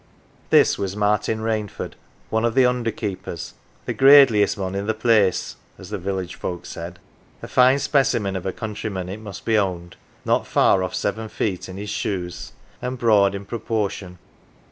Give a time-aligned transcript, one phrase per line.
[0.49, 1.93] This was Martin Rainford,
[2.31, 3.53] one of the under keepers,
[3.85, 6.97] "the gradeliest mon i' th 1 place,"" as the village folk said.
[7.43, 11.29] A fine specimen of a country man it must be owned, not far off seven
[11.29, 12.51] feet in his shoes,
[12.81, 14.17] and broad in proportion.